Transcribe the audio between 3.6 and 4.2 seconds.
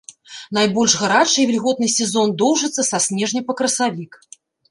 красавік.